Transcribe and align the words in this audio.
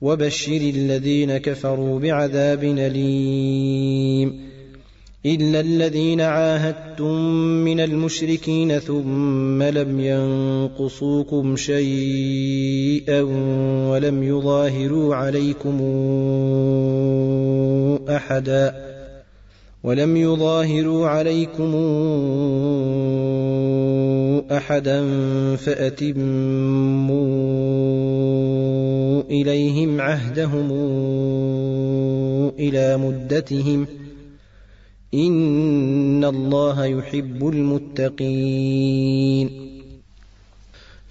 وبشر 0.00 0.56
الذين 0.56 1.38
كفروا 1.38 2.00
بعذاب 2.00 2.64
أليم. 2.64 4.54
إلا 5.26 5.60
الذين 5.60 6.20
عاهدتم 6.20 7.20
من 7.64 7.80
المشركين 7.80 8.78
ثم 8.78 9.62
لم 9.62 10.00
ينقصوكم 10.00 11.56
شيئا 11.56 13.20
ولم 13.90 14.22
يظاهروا 14.22 15.14
عليكم 15.14 15.80
أحدا. 18.08 18.93
ولم 19.84 20.16
يظاهروا 20.16 21.08
عليكم 21.08 21.74
أحدا 24.52 25.06
فأتموا 25.56 27.24
إليهم 29.30 30.00
عهدهم 30.00 30.70
إلى 32.58 32.96
مدتهم 32.96 33.86
إن 35.14 36.24
الله 36.24 36.84
يحب 36.84 37.48
المتقين 37.48 39.63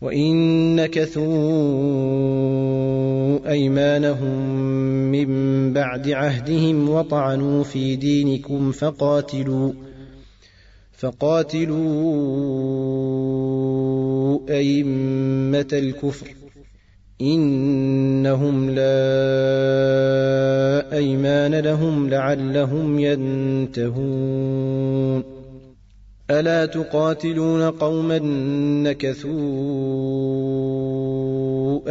وإن 0.00 0.76
نكثوا 0.76 1.30
أيمانهم 3.50 4.48
من 5.12 5.72
بعد 5.72 6.10
عهدهم 6.10 6.88
وطعنوا 6.88 7.64
في 7.64 7.96
دينكم 7.96 8.72
فقاتلوا 8.72 9.72
فقاتلوا 10.92 11.80
أئمة 14.50 15.68
الكفر. 15.72 16.26
إنهم 17.20 18.70
لا 18.70 18.82
أيمان 20.92 21.54
لهم 21.54 22.08
لعلهم 22.08 22.98
ينتهون. 22.98 24.60
ألا 26.30 26.66
تقاتلون 26.66 27.62
قوما 27.62 28.18
نكثوا 28.88 29.30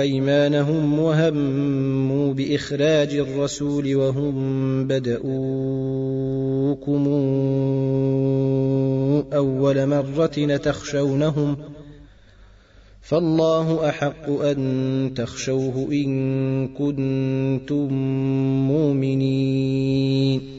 أيمانهم 0.02 1.00
وهموا 1.00 2.34
بإخراج 2.34 3.16
الرسول 3.16 3.96
وهم 3.96 4.88
بدؤوكم 4.88 5.30
أول 9.34 9.88
مرة 9.88 10.58
تخشونهم 10.58 11.56
ۖ 11.56 11.60
فالله 13.10 13.90
أحق 13.90 14.30
أن 14.30 15.12
تخشوه 15.16 15.88
إن 15.92 16.68
كنتم 16.68 17.94
مؤمنين 18.68 20.59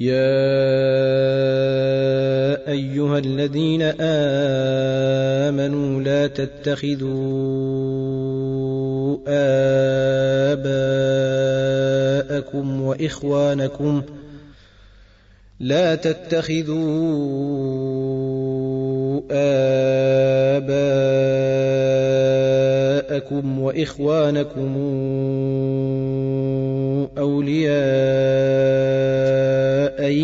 يا 0.00 0.16
ايها 2.68 3.18
الذين 3.18 3.82
امنوا 5.60 6.02
لا 6.02 6.26
تتخذوا 6.26 7.10
اباءكم 12.30 12.82
واخوانكم 12.82 14.02
لا 15.60 15.94
تتخذوا 15.94 16.80
آباءكم 23.10 23.60
وإخوانكم 23.60 24.76
اولياء 27.18 27.70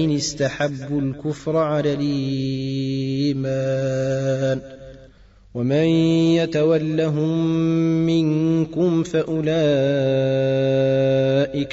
ان 0.04 0.16
استحبوا 0.16 1.00
الكفر 1.00 1.56
على 1.56 1.92
الإيمان 1.92 3.56
ومن 5.54 5.86
يتولهم 6.36 7.46
منكم 8.06 9.02
فأولئك 9.02 9.46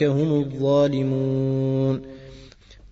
هم 0.04 0.40
الظالمون 0.40 2.13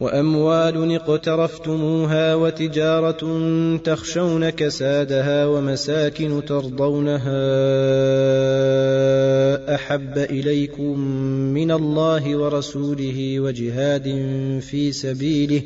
وأموال 0.00 0.94
اقترفتموها 0.94 2.34
وتجارة 2.34 3.22
تخشون 3.76 4.50
كسادها 4.50 5.46
ومساكن 5.46 6.44
ترضونها 6.44 7.34
أحب 9.74 10.18
إليكم 10.18 10.98
من 11.54 11.70
الله 11.70 12.36
ورسوله 12.36 13.40
وجهاد 13.40 14.04
في 14.60 14.92
سبيله 14.92 15.62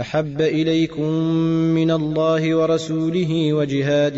أحب 0.00 0.40
إليكم 0.40 1.12
من 1.74 1.90
الله 1.90 2.54
ورسوله 2.54 3.52
وجهاد 3.52 4.14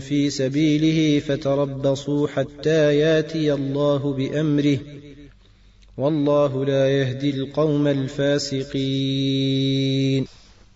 في 0.00 0.30
سبيله 0.30 1.20
فتربصوا 1.20 2.28
حتى 2.28 2.96
ياتي 2.98 3.52
الله 3.52 4.12
بأمره 4.12 4.78
والله 5.98 6.64
لا 6.64 6.88
يهدي 6.88 7.30
القوم 7.30 7.86
الفاسقين. 7.86 9.18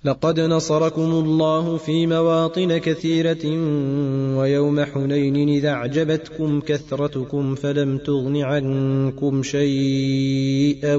لقد 0.05 0.41
نصركم 0.41 1.11
الله 1.11 1.77
في 1.77 2.07
مواطن 2.07 2.79
كثيرة 2.79 3.47
ويوم 4.39 4.85
حنين 4.85 5.49
إذا 5.49 5.69
أعجبتكم 5.69 6.61
كثرتكم 6.61 7.55
فلم 7.55 7.99
تغن 7.99 8.37
عنكم 8.37 9.43
شيئا 9.43 10.97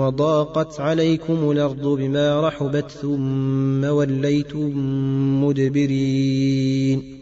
وضاقت 0.00 0.80
عليكم 0.80 1.50
الأرض 1.50 1.86
بما 1.86 2.48
رحبت 2.48 2.90
ثم 2.90 3.84
وليتم 3.84 4.70
مدبرين. 5.44 7.21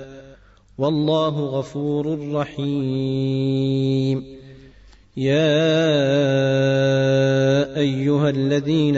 والله 0.81 1.29
غفور 1.29 2.33
رحيم. 2.33 4.23
يا 5.17 5.67
أيها 7.77 8.29
الذين 8.29 8.97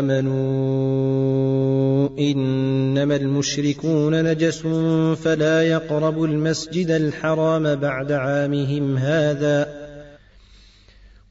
آمنوا 0.00 2.08
إنما 2.18 3.16
المشركون 3.16 4.24
نجس 4.24 4.62
فلا 5.22 5.62
يقربوا 5.62 6.26
المسجد 6.26 6.90
الحرام 6.90 7.74
بعد 7.74 8.12
عامهم 8.12 8.96
هذا 8.96 9.83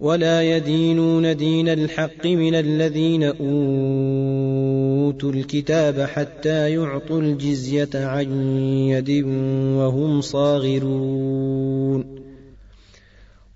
ولا 0.00 0.56
يدينون 0.56 1.36
دين 1.36 1.68
الحق 1.68 2.26
من 2.26 2.54
الذين 2.54 3.22
اوتوا 3.22 3.42
الكتاب 5.32 6.00
حتى 6.00 6.70
يعطوا 6.70 7.20
الجزيه 7.20 7.88
عن 7.94 8.32
يد 8.88 9.10
وهم 9.78 10.20
صاغرون 10.20 12.18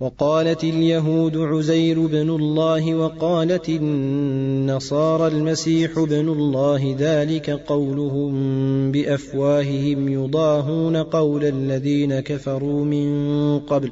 وقالت 0.01 0.65
اليهود 0.65 1.37
عزير 1.37 2.07
بن 2.07 2.31
الله 2.31 2.95
وقالت 2.95 3.69
النصارى 3.69 5.27
المسيح 5.27 5.99
بن 5.99 6.29
الله 6.29 6.97
ذلك 6.99 7.51
قولهم 7.51 8.33
بافواههم 8.93 10.09
يضاهون 10.09 10.97
قول 10.97 11.45
الذين 11.45 12.21
كفروا 12.21 12.85
من 12.85 13.59
قبل 13.59 13.91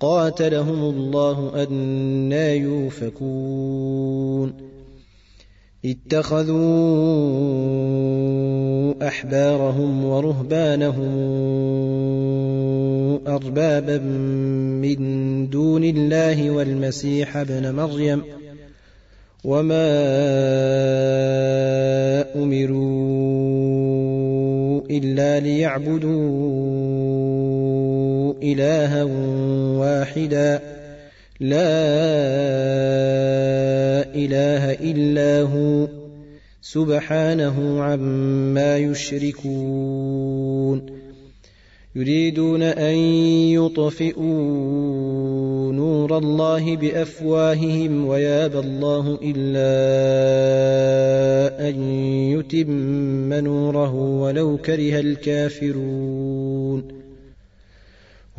قاتلهم 0.00 0.90
الله 0.90 1.62
أنا 1.62 2.52
يوفكون. 2.52 4.00
اتخذوا 5.84 6.60
أحبارهم 9.08 10.04
ورهبانهم 10.04 11.10
أربابا 13.26 13.98
من 13.98 14.98
دون 15.48 15.84
الله 15.84 16.50
والمسيح 16.50 17.36
ابن 17.36 17.74
مريم 17.74 18.22
وما 19.44 19.90
أمروا 22.36 23.20
إلا 24.90 25.40
ليعبدوا 25.40 26.79
إلها 28.42 29.04
واحدا. 29.78 30.60
لا 31.40 31.60
إله 34.14 34.72
إلا 34.72 35.42
هو. 35.42 35.88
سبحانه 36.62 37.82
عما 37.82 38.78
يشركون. 38.78 40.86
يريدون 41.96 42.62
أن 42.62 42.94
يطفئوا 43.54 44.22
نور 45.72 46.18
الله 46.18 46.76
بأفواههم 46.76 48.06
ويابى 48.06 48.58
الله 48.58 49.18
إلا 49.22 49.70
أن 51.68 51.82
يتم 52.38 53.32
نوره 53.32 53.94
ولو 53.94 54.56
كره 54.56 55.00
الكافرون. 55.00 56.99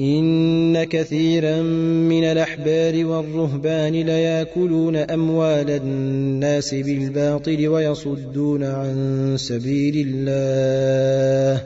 إن 0.00 0.84
كثيرا 0.84 1.62
من 1.62 2.24
الأحبار 2.24 3.06
والرهبان 3.06 3.92
ليأكلون 3.92 4.96
أموال 4.96 5.70
الناس 5.70 6.74
بالباطل 6.74 7.68
ويصدون 7.68 8.64
عن 8.64 9.34
سبيل 9.38 10.06
الله 10.08 11.64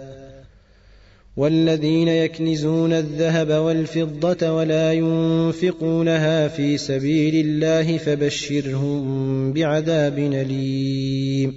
والذين 1.37 2.09
يكنزون 2.09 2.93
الذهب 2.93 3.51
والفضة 3.51 4.53
ولا 4.53 4.93
ينفقونها 4.93 6.49
في 6.49 6.77
سبيل 6.79 7.47
الله 7.47 7.99
فبشرهم 7.99 9.53
بعذاب 9.53 10.19
أليم 10.19 11.57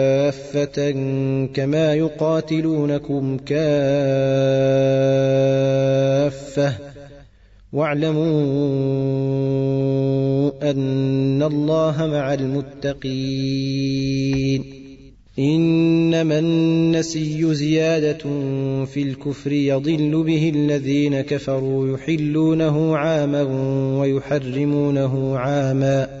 كافة 0.31 0.91
كما 1.53 1.93
يقاتلونكم 1.93 3.37
كافة. 3.37 3.61
واعلموا 7.73 8.21
أن 10.71 11.43
الله 11.43 12.07
مع 12.11 12.33
المتقين. 12.33 14.01
إنما 15.39 16.39
النسي 16.39 17.53
زيادة 17.53 18.17
في 18.85 19.01
الكفر 19.01 19.51
يضل 19.51 20.23
به 20.23 20.51
الذين 20.55 21.21
كفروا 21.21 21.93
يحلونه 21.93 22.97
عاما 22.97 23.41
ويحرمونه 23.99 25.37
عاما. 25.37 26.20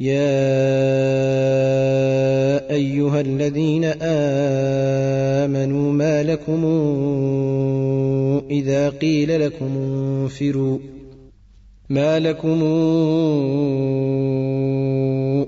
يا 0.00 0.20
ايها 2.70 3.20
الذين 3.20 3.84
امنوا 5.44 5.92
ما 5.92 6.22
لكم 6.22 6.64
اذا 8.50 8.88
قيل 8.90 9.40
لكم 9.40 9.66
انفروا 9.76 10.78
ما 11.88 12.18
لكم 12.18 12.62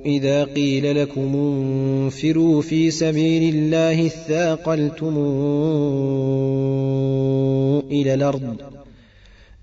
إذا 0.07 0.45
قيل 0.45 0.97
لكم 1.03 1.37
انفروا 1.37 2.63
في 2.63 2.91
سبيل 2.91 3.55
الله 3.55 4.07
اثاقلتم 4.07 5.17
إلى 7.91 8.15
الأرض 8.15 8.57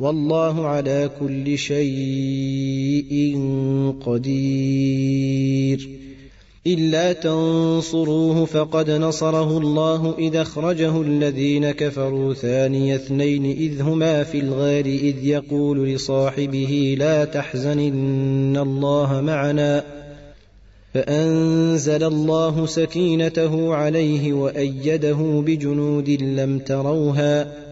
والله 0.00 0.66
على 0.66 1.10
كل 1.20 1.58
شيء 1.58 3.38
قدير. 4.06 5.88
إلا 6.66 7.12
تنصروه 7.12 8.44
فقد 8.44 8.90
نصره 8.90 9.58
الله 9.58 10.14
اذ 10.18 10.36
أخرجه 10.36 11.02
الذين 11.02 11.70
كفروا 11.70 12.34
ثاني 12.34 12.94
اثنين 12.94 13.44
إذ 13.44 13.82
هما 13.82 14.22
في 14.22 14.40
الغار 14.40 14.84
إذ 14.84 15.24
يقول 15.24 15.88
لصاحبه 15.88 16.96
لا 16.98 17.24
تحزن 17.24 17.78
ان 17.78 18.56
الله 18.56 19.20
معنا. 19.20 19.84
فأنزل 20.94 22.04
الله 22.04 22.66
سكينته 22.66 23.74
عليه 23.74 24.32
وأيده 24.32 25.42
بجنود 25.46 26.10
لم 26.10 26.58
تروها. 26.58 27.69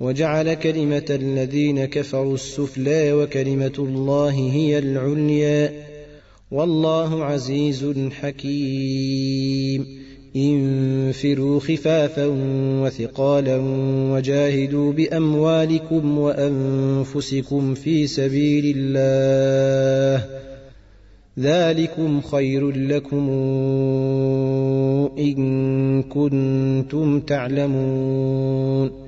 وجعل 0.00 0.54
كلمة 0.54 1.04
الذين 1.10 1.84
كفروا 1.84 2.34
السفلى 2.34 3.12
وكلمة 3.12 3.72
الله 3.78 4.30
هي 4.30 4.78
العليا. 4.78 5.72
والله 6.50 7.24
عزيز 7.24 7.94
حكيم. 8.20 9.86
انفروا 10.36 11.60
خفافا 11.60 12.26
وثقالا 12.82 13.60
وجاهدوا 14.12 14.92
بأموالكم 14.92 16.18
وأنفسكم 16.18 17.74
في 17.74 18.06
سبيل 18.06 18.74
الله. 18.76 20.24
ذلكم 21.38 22.20
خير 22.20 22.70
لكم 22.70 23.28
إن 25.18 26.02
كنتم 26.02 27.20
تعلمون. 27.20 29.07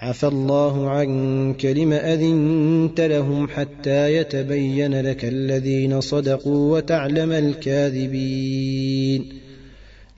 عفى 0.00 0.26
الله 0.26 0.90
عنك 0.90 1.64
لم 1.64 1.92
أذنت 1.92 3.00
لهم 3.00 3.48
حتى 3.48 4.14
يتبين 4.14 5.00
لك 5.00 5.24
الذين 5.24 6.00
صدقوا 6.00 6.76
وتعلم 6.76 7.32
الكاذبين. 7.32 9.24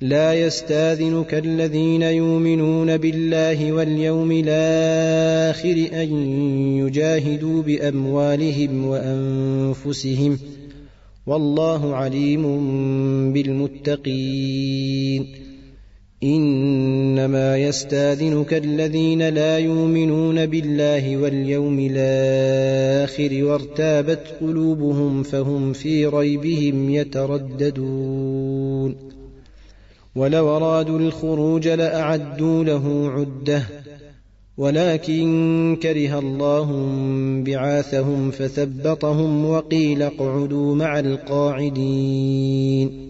لا 0.00 0.34
يستاذنك 0.34 1.34
الذين 1.34 2.02
يؤمنون 2.02 2.96
بالله 2.96 3.72
واليوم 3.72 4.32
الآخر 4.32 6.02
أن 6.02 6.16
يجاهدوا 6.78 7.62
بأموالهم 7.62 8.86
وأنفسهم. 8.86 10.38
والله 11.26 11.94
عليم 11.94 12.42
بالمتقين. 13.32 15.39
إنما 16.24 17.58
يستاذنك 17.58 18.54
الذين 18.54 19.28
لا 19.28 19.58
يؤمنون 19.58 20.46
بالله 20.46 21.16
واليوم 21.16 21.88
الآخر 21.90 23.44
وارتابت 23.44 24.20
قلوبهم 24.40 25.22
فهم 25.22 25.72
في 25.72 26.06
ريبهم 26.06 26.90
يترددون. 26.90 28.96
ولو 30.16 30.56
أرادوا 30.56 30.98
الخروج 30.98 31.68
لأعدوا 31.68 32.64
له 32.64 33.10
عدة 33.10 33.62
ولكن 34.58 35.78
كره 35.82 36.18
الله 36.18 36.68
بعاثهم 37.46 38.30
فثبطهم 38.30 39.44
وقيل 39.44 40.02
اقعدوا 40.02 40.74
مع 40.74 40.98
القاعدين. 40.98 43.09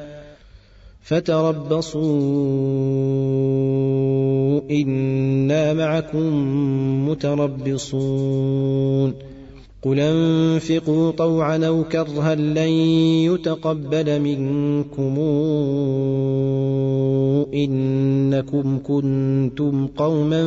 فتربصوا 1.11 2.01
إنا 4.71 5.73
معكم 5.73 6.29
متربصون. 7.09 9.13
قل 9.83 9.99
انفقوا 9.99 11.11
طوعا 11.11 11.57
أو 11.57 11.83
كرها 11.83 12.35
لن 12.35 12.69
يتقبل 13.27 14.21
منكم 14.21 15.19
انكم 17.53 18.79
كنتم 18.83 19.87
قوما 19.87 20.43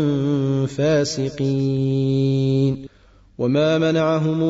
فاسقين. 0.66 2.93
وما 3.38 3.78
منعهم 3.78 4.42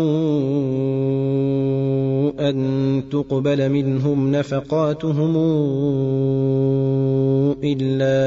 ان 2.40 3.02
تقبل 3.12 3.68
منهم 3.68 4.30
نفقاتهم 4.30 5.36
الا 7.64 8.18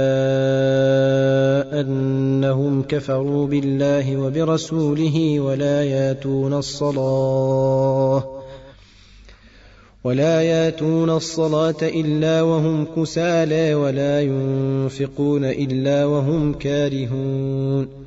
انهم 1.81 2.83
كفروا 2.83 3.47
بالله 3.47 4.17
وبرسوله 4.17 5.39
ولا 5.39 5.83
ياتون 5.83 6.53
الصلاه 6.53 8.23
ولا 10.03 10.41
ياتون 10.41 11.09
الصلاه 11.09 11.81
الا 11.81 12.41
وهم 12.41 12.85
كسالى 12.95 13.75
ولا 13.75 14.21
ينفقون 14.21 15.45
الا 15.45 16.05
وهم 16.05 16.53
كارهون 16.53 18.06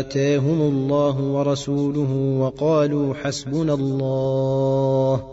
آتاهم 0.00 0.60
الله 0.60 1.20
ورسوله 1.20 2.12
وقالوا 2.40 3.14
حسبنا 3.14 3.74
الله 3.74 5.24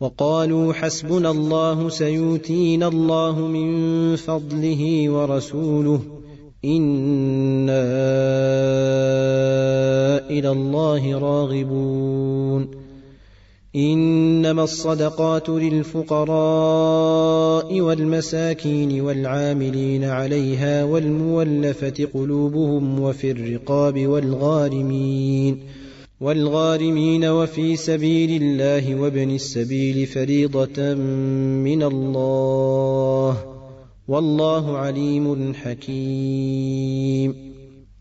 وقالوا 0.00 0.72
حسبنا 0.72 1.30
الله 1.30 1.88
سيؤتينا 1.88 2.88
الله 2.88 3.40
من 3.40 4.16
فضله 4.16 5.10
ورسوله 5.10 6.00
إنا 6.64 7.82
إلى 10.30 10.50
الله 10.50 11.18
راغبون 11.18 12.77
إنما 13.76 14.64
الصدقات 14.64 15.48
للفقراء 15.48 16.30
والمساكين 17.80 19.00
والعاملين 19.00 20.04
عليها 20.04 20.84
والمولفة 20.84 22.08
قلوبهم 22.14 23.00
وفي 23.00 23.30
الرقاب 23.30 24.06
والغارمين 24.06 25.60
والغارمين 26.20 27.24
وفي 27.24 27.76
سبيل 27.76 28.42
الله 28.42 28.94
وابن 28.94 29.30
السبيل 29.34 30.06
فريضة 30.06 30.94
من 31.64 31.82
الله 31.82 33.36
والله 34.08 34.76
عليم 34.76 35.54
حكيم 35.54 37.47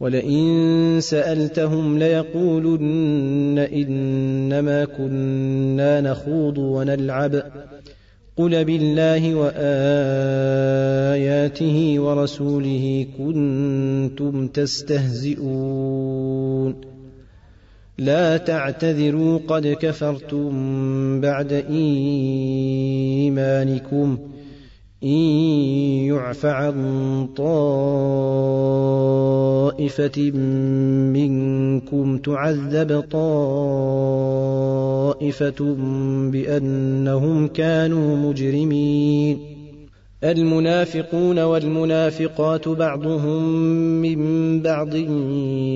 ولئن 0.00 0.98
سألتهم 1.00 1.98
ليقولن 1.98 3.58
إنما 3.58 4.84
كنا 4.84 6.00
نخوض 6.00 6.58
ونلعب. 6.58 7.42
قل 8.36 8.64
بالله 8.64 9.34
وآياته 9.34 9.56
ورسوله 12.00 13.06
كنتم 13.18 14.48
تستهزئون. 14.48 15.36
لا 17.98 18.36
تعتذروا 18.36 19.38
قد 19.48 19.66
كفرتم 19.66 21.20
بعد 21.20 21.52
إيمانكم. 21.70 22.38
إن 25.02 25.08
يعف 26.08 26.46
عن 26.46 27.28
طائفة 27.36 27.50
منكم 31.12 32.18
تعذب 32.18 33.00
طائفة 35.20 35.76
بأنهم 36.30 37.48
كانوا 37.48 38.16
مجرمين. 38.16 39.38
المنافقون 40.24 41.38
والمنافقات 41.38 42.68
بعضهم 42.68 43.42
من 44.02 44.62
بعض 44.62 44.94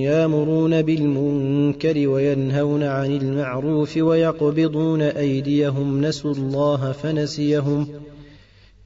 يامرون 0.01 0.83
بالمنكر 0.83 2.09
وينهون 2.09 2.83
عن 2.83 3.17
المعروف 3.17 3.97
ويقبضون 3.97 5.03
أيديهم. 5.03 6.05
نسوا 6.05 6.35
الله 6.35 6.93
فنسيهم 6.93 7.85
ۖ. 7.85 8.10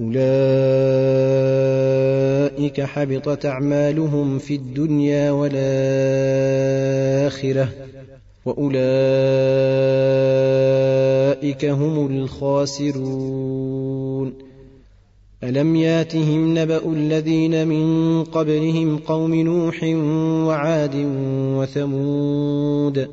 أولئك 0.00 0.18
حبطت 2.80 3.46
أعمالهم 3.46 4.38
في 4.38 4.54
الدنيا 4.54 5.30
والآخرة 5.30 5.58
وأولئك 8.46 8.78
هم 11.64 12.06
الخاسرون 12.06 13.28
ألم 15.44 15.76
ياتهم 15.76 16.58
نبأ 16.58 16.92
الذين 16.92 17.68
من 17.68 18.24
قبلهم 18.24 18.98
قوم 18.98 19.34
نوح 19.34 19.82
وعاد 20.48 20.94
وثمود 21.56 23.08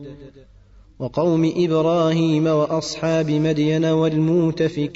وقوم 0.99 1.53
إبراهيم 1.57 2.47
وأصحاب 2.47 3.29
مدين 3.31 3.85
والمؤتفكات 3.85 4.95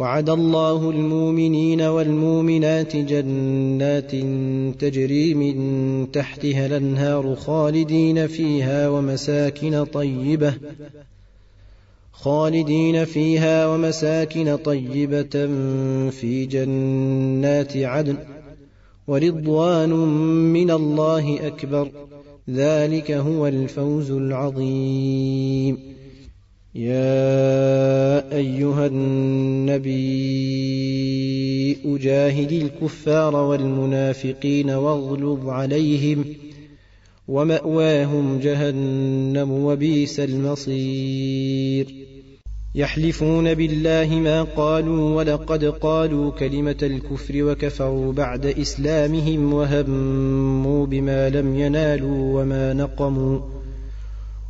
وعد 0.00 0.30
الله 0.30 0.90
المؤمنين 0.90 1.80
والمؤمنات 1.80 2.96
جنات 2.96 4.10
تجري 4.80 5.34
من 5.34 6.12
تحتها 6.12 6.66
الأنهار 6.66 7.34
خالدين 7.36 8.26
فيها 8.26 8.88
ومساكن 8.88 9.84
طيبة 9.84 10.54
خالدين 12.12 13.04
فيها 13.04 13.66
ومساكن 13.66 14.56
طيبة 14.56 15.46
في 16.10 16.46
جنات 16.46 17.76
عدن 17.76 18.16
ورضوان 19.08 19.90
من 20.52 20.70
الله 20.70 21.46
أكبر. 21.46 21.90
ذلك 22.50 23.10
هو 23.10 23.46
الفوز 23.46 24.10
العظيم. 24.10 25.89
يا 26.74 28.36
أيها 28.36 28.86
النبي 28.86 30.00
أجاهد 31.84 32.52
الكفار 32.52 33.36
والمنافقين 33.36 34.70
واغلظ 34.70 35.48
عليهم 35.48 36.24
ومأواهم 37.28 38.38
جهنم 38.38 39.50
وبئس 39.50 40.20
المصير. 40.20 41.94
يحلفون 42.74 43.54
بالله 43.54 44.14
ما 44.14 44.42
قالوا 44.42 45.16
ولقد 45.16 45.64
قالوا 45.64 46.30
كلمة 46.30 46.78
الكفر 46.82 47.44
وكفروا 47.44 48.12
بعد 48.12 48.46
إسلامهم 48.46 49.52
وهموا 49.52 50.86
بما 50.86 51.30
لم 51.30 51.58
ينالوا 51.58 52.42
وما 52.42 52.72
نقموا. 52.72 53.59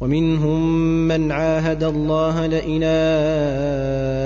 ومنهم 0.00 1.08
من 1.08 1.32
عاهد 1.32 1.84
الله 1.84 2.46
لئن 2.46 2.82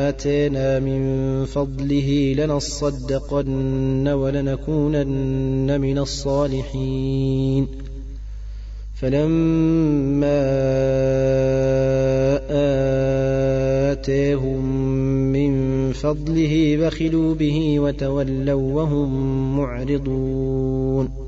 آتينا 0.09 0.79
من 0.81 1.45
فضله 1.45 2.35
لنصدقن 2.39 4.09
ولنكونن 4.09 5.81
من 5.81 5.99
الصالحين. 5.99 7.67
فلما 9.01 10.41
آتيهم 13.93 14.65
من 15.33 15.93
فضله 15.93 16.77
بخلوا 16.81 17.35
به 17.35 17.81
وتولوا 17.81 18.73
وهم 18.75 19.57
معرضون. 19.57 21.28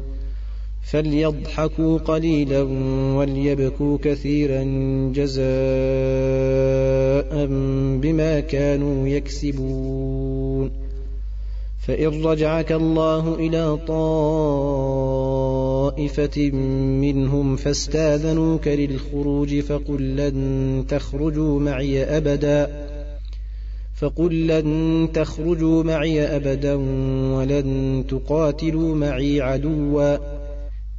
فليضحكوا 0.81 1.97
قليلا 1.97 2.61
وليبكوا 3.17 3.97
كثيرا 4.03 4.63
جزاء 5.15 5.41
بما 8.01 8.39
كانوا 8.39 9.07
يكسبون. 9.07 10.71
فإن 11.87 12.25
رجعك 12.25 12.71
الله 12.71 13.35
إلى 13.35 13.77
طائفة 15.87 16.51
منهم 17.01 17.55
فاستاذنوك 17.55 18.67
للخروج 18.67 19.59
فقل 19.59 20.15
لن 20.15 20.85
تخرجوا 20.89 21.59
معي 21.59 22.03
أبدا. 22.03 22.87
فقل 23.95 24.47
لن 24.47 25.09
تخرجوا 25.13 25.83
معي 25.83 26.21
أبدا 26.21 26.73
ولن 27.35 28.03
تقاتلوا 28.09 28.95
معي 28.95 29.41
عدوا. 29.41 30.40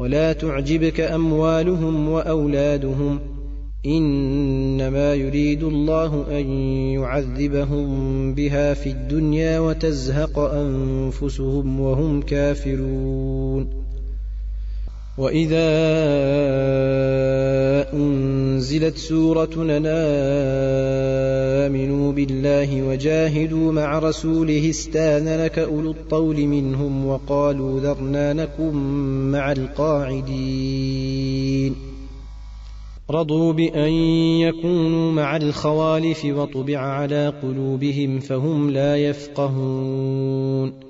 ولا 0.00 0.32
تعجبك 0.32 1.00
أموالهم 1.00 2.08
وأولادهم 2.08 3.18
إنما 3.86 5.14
يريد 5.14 5.62
الله 5.62 6.40
أن 6.40 6.46
يعذبهم 7.00 8.34
بها 8.34 8.74
في 8.74 8.90
الدنيا 8.90 9.58
وتزهق 9.58 10.38
أنفسهم 10.38 11.80
وهم 11.80 12.22
كافرون 12.22 13.79
واذا 15.20 15.70
انزلت 17.92 18.96
سوره 18.98 19.50
امنوا 21.66 22.12
بالله 22.12 22.82
وجاهدوا 22.82 23.72
مع 23.72 23.98
رسوله 23.98 24.70
استاذنك 24.70 25.58
اولو 25.58 25.90
الطول 25.90 26.46
منهم 26.46 27.06
وقالوا 27.06 27.80
ذرنا 27.80 28.32
نكن 28.32 28.74
مع 29.30 29.52
القاعدين 29.52 31.10
رضوا 33.10 33.52
بأن 33.52 33.92
يكونوا 34.40 35.12
مع 35.12 35.36
الخوالف 35.36 36.24
وطبع 36.24 36.78
على 36.78 37.32
قلوبهم 37.42 38.20
فهم 38.20 38.70
لا 38.70 38.96
يفقهون 38.96 40.89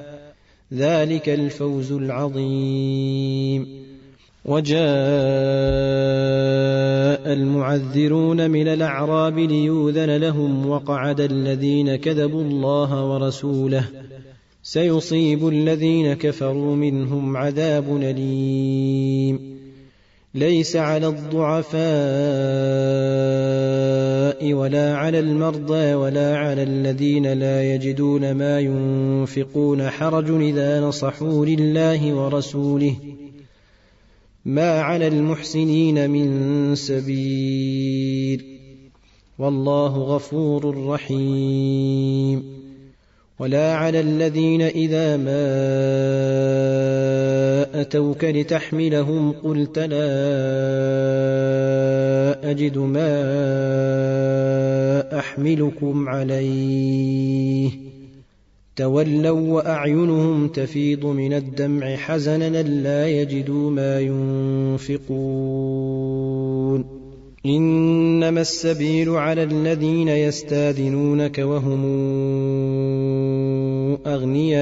ذلك 0.73 1.29
الفوز 1.29 1.91
العظيم. 1.91 3.67
وجاء 4.45 4.81
المعذرون 7.33 8.51
من 8.51 8.67
الأعراب 8.67 9.39
ليوذن 9.39 10.17
لهم 10.17 10.69
وقعد 10.69 11.21
الذين 11.21 11.95
كذبوا 11.95 12.43
الله 12.43 13.05
ورسوله. 13.05 13.85
سيصيب 14.63 15.47
الذين 15.47 16.13
كفروا 16.13 16.75
منهم 16.75 17.37
عذاب 17.37 17.97
أليم. 17.97 19.61
ليس 20.35 20.75
على 20.75 21.07
الضعفاء 21.07 21.81
ولا 24.53 24.95
على 24.95 25.19
المرضى 25.19 25.93
ولا 25.93 26.37
على 26.37 26.63
الذين 26.63 27.33
لا 27.33 27.75
يجدون 27.75 28.31
ما 28.31 28.59
ينفقون 28.59 29.89
حرج 29.89 30.31
إذا 30.31 30.81
نصحوا 30.81 31.45
لله 31.45 32.13
ورسوله. 32.13 32.95
ما 34.45 34.81
على 34.81 35.07
المحسنين 35.07 36.09
من 36.09 36.75
سبيل. 36.75 38.45
والله 39.39 39.97
غفور 39.97 40.87
رحيم. 40.87 42.61
ولا 43.39 43.75
على 43.75 43.99
الذين 43.99 44.61
إذا 44.61 45.17
ما 45.17 45.41
أتوك 47.81 48.23
لتحملهم 48.23 49.31
قلت 49.31 49.79
لا 49.79 50.11
أجد 52.43 52.77
ما 52.77 53.09
أحملكم 55.19 56.09
عليه. 56.09 57.69
تولوا 58.75 59.53
وأعينهم 59.53 60.47
تفيض 60.47 61.05
من 61.05 61.33
الدمع 61.33 61.95
حزنا 61.95 62.61
لا 62.61 63.07
يجدوا 63.07 63.71
ما 63.71 63.99
ينفقون. 63.99 65.01
إنما 67.45 68.41
السبيل 68.41 69.09
على 69.09 69.43
الذين 69.43 70.07
يستاذنونك 70.07 71.37
وهم 71.39 71.85
أغنياء. 74.07 74.61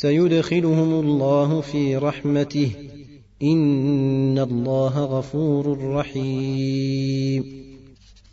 سيدخلهم 0.00 1.00
الله 1.00 1.60
في 1.60 1.96
رحمته. 1.96 2.70
إن 3.42 4.38
الله 4.38 5.04
غفور 5.04 5.94
رحيم. 5.94 7.44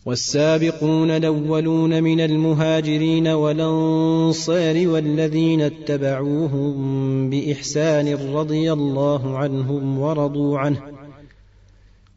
والسابقون 0.06 1.12
الأولون 1.12 2.04
من 2.04 2.20
المهاجرين 2.20 3.28
والأنصار 3.28 4.88
والذين 4.88 5.62
اتبعوهم 5.62 7.30
بإحسان 7.30 8.34
رضي 8.34 8.74
الله 8.74 9.38
عنهم 9.38 10.00
ورضوا 10.00 10.60
عنه. 10.60 10.82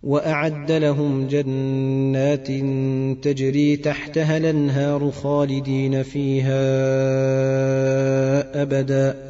وأعد 0.02 0.72
لهم 0.72 1.26
جنات 1.26 2.46
تجري 3.24 3.76
تحتها 3.76 4.36
الأنهار 4.36 5.10
خالدين 5.10 6.02
فيها 6.02 6.62
أبدا. 8.62 9.29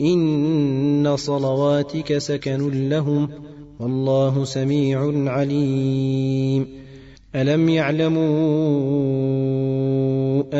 ان 0.00 1.16
صلواتك 1.16 2.18
سكن 2.18 2.88
لهم 2.88 3.28
والله 3.80 4.44
سميع 4.44 5.30
عليم 5.30 6.66
الم 7.34 7.68
يعلموا 7.68 8.20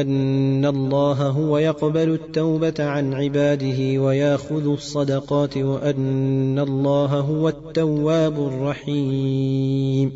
ان 0.01 0.67
الله 0.67 1.29
هو 1.29 1.59
يقبل 1.59 2.11
التوبه 2.11 2.75
عن 2.79 3.15
عباده 3.15 4.03
وياخذ 4.03 4.69
الصدقات 4.69 5.57
وان 5.59 6.59
الله 6.59 7.21
هو 7.21 7.49
التواب 7.49 8.39
الرحيم 8.39 10.13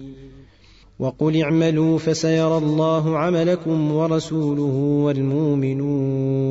وقل 0.98 1.42
اعملوا 1.42 1.98
فسيرى 1.98 2.58
الله 2.58 3.18
عملكم 3.18 3.92
ورسوله 3.92 5.02
والمؤمنون 5.04 6.50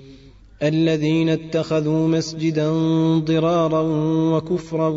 الذين 0.63 1.29
اتخذوا 1.29 2.07
مسجدا 2.07 2.69
ضرارا 3.17 3.81
وكفرا 4.35 4.89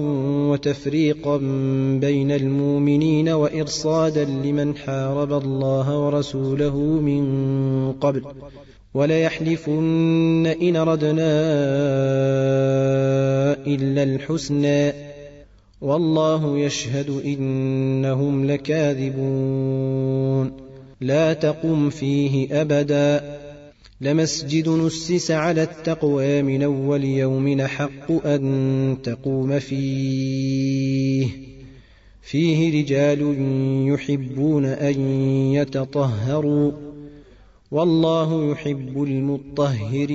وتفريقا 0.51 1.37
بين 2.01 2.31
المؤمنين 2.31 3.29
وإرصادا 3.29 4.25
لمن 4.25 4.77
حارب 4.77 5.33
الله 5.33 5.99
ورسوله 5.99 6.77
من 6.79 7.93
قبل 7.93 8.23
وليحلفن 8.95 10.47
إن 10.63 10.77
ردنا 10.77 11.33
إلا 13.67 14.03
الحسنى 14.03 14.93
والله 15.81 16.59
يشهد 16.59 17.23
إنهم 17.25 18.47
لكاذبون 18.47 20.53
لا 21.01 21.33
تقم 21.33 21.91
فيه 21.91 22.61
أبدا 22.61 23.44
لمسجد 24.01 24.69
نسس 24.69 25.31
على 25.31 25.63
التقوى 25.63 26.43
من 26.43 26.63
أول 26.63 27.05
يوم 27.05 27.63
حق 27.63 28.27
أن 28.27 28.97
تقوم 29.03 29.59
فيه. 29.59 31.29
فيه 32.23 32.83
رجال 32.83 33.37
يحبون 33.89 34.65
أن 34.65 35.01
يتطهروا 35.53 36.73
والله 37.71 38.51
يحب 38.53 39.03
المطهرين. 39.03 40.15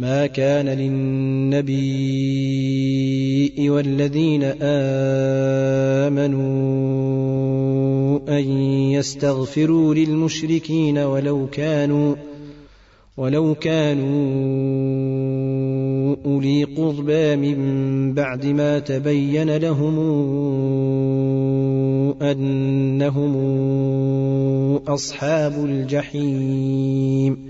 ما 0.00 0.26
كان 0.26 0.68
للنبي 0.68 1.70
والذين 3.70 4.42
آمنوا 6.02 6.40
أن 8.28 8.44
يستغفروا 8.92 9.94
للمشركين 9.94 10.98
ولو 10.98 11.46
كانوا 11.46 12.14
ولو 13.16 13.54
كانوا 13.54 14.06
أولي 16.26 16.64
قربى 16.64 17.36
من 17.36 18.14
بعد 18.14 18.46
ما 18.46 18.78
تبين 18.78 19.56
لهم 19.56 19.98
أنهم 22.22 23.36
أصحاب 24.76 25.64
الجحيم 25.64 27.49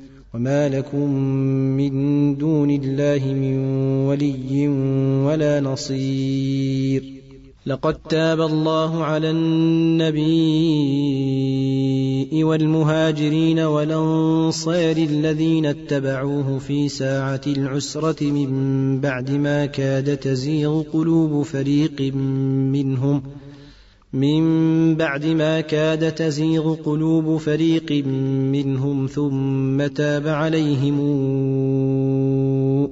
وما 0.33 0.69
لكم 0.69 1.09
من 1.77 2.35
دون 2.37 2.69
الله 2.71 3.33
من 3.33 3.57
ولي 4.05 4.67
ولا 5.27 5.59
نصير 5.59 7.21
لقد 7.65 7.93
تاب 8.09 8.41
الله 8.41 9.03
على 9.03 9.31
النبي 9.31 10.21
والمهاجرين 12.43 13.59
والانصار 13.59 14.97
الذين 14.97 15.65
اتبعوه 15.65 16.59
في 16.59 16.89
ساعه 16.89 17.41
العسره 17.47 18.23
من 18.23 18.99
بعد 19.01 19.31
ما 19.31 19.65
كاد 19.65 20.17
تزيغ 20.17 20.81
قلوب 20.81 21.41
فريق 21.45 22.13
منهم 22.71 23.23
من 24.13 24.95
بعد 24.95 25.25
ما 25.25 25.61
كاد 25.61 26.11
تزيغ 26.11 26.75
قلوب 26.75 27.37
فريق 27.37 28.05
منهم 28.51 29.07
ثم 29.07 29.87
تاب 29.87 30.27
عليهم 30.27 30.99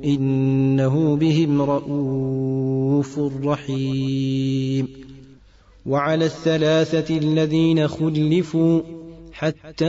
إنه 0.04 1.16
بهم 1.16 1.62
رءوف 1.62 3.20
رحيم. 3.44 4.88
وعلى 5.86 6.26
الثلاثة 6.26 7.18
الذين 7.18 7.88
خلفوا 7.88 8.82
حتى 9.40 9.86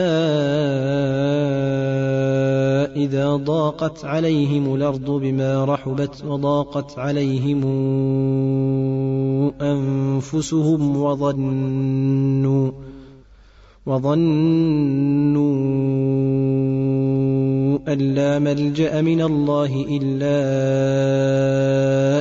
إذا 2.96 3.36
ضاقت 3.36 4.04
عليهم 4.04 4.74
الأرض 4.74 5.10
بما 5.10 5.64
رحبت 5.64 6.24
وضاقت 6.24 6.98
عليهم 6.98 7.64
أنفسهم 9.60 10.96
وظنوا 10.96 12.70
وظنوا 13.86 14.30
أن 17.88 17.98
لا 17.98 18.38
ملجأ 18.38 19.00
من 19.00 19.22
الله 19.22 19.86
إلا 19.88 20.40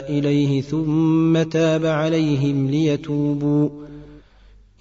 إليه 0.10 0.62
ثم 0.62 1.44
تاب 1.44 1.86
عليهم 1.86 2.68
ليتوبوا. 2.68 3.70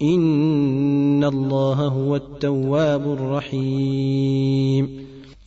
إن 0.01 1.23
الله 1.23 1.87
هو 1.87 2.15
التواب 2.15 3.13
الرحيم. 3.13 5.08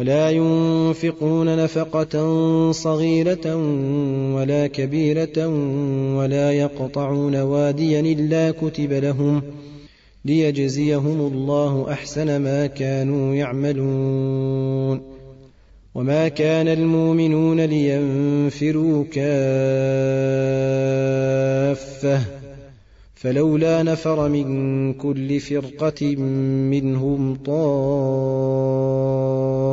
ولا 0.00 0.30
ينفقون 0.30 1.56
نفقة 1.56 2.14
صغيرة 2.72 3.56
ولا 4.34 4.66
كبيرة 4.66 5.46
ولا 6.16 6.52
يقطعون 6.52 7.36
واديا 7.36 8.00
إلا 8.00 8.50
كتب 8.50 8.92
لهم 8.92 9.42
ليجزيهم 10.24 11.32
الله 11.32 11.92
أحسن 11.92 12.42
ما 12.42 12.66
كانوا 12.66 13.34
يعملون 13.34 15.02
وما 15.94 16.28
كان 16.28 16.68
المؤمنون 16.68 17.60
لينفروا 17.60 19.04
كافة 19.04 19.20
فلولا 23.14 23.82
نفر 23.82 24.28
من 24.28 24.94
كل 24.94 25.40
فرقة 25.40 26.16
منهم 26.16 27.34
طائفة 27.34 29.49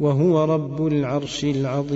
وهو 0.00 0.44
رب 0.44 0.86
العرش 0.86 1.44
العظيم. 1.44 1.90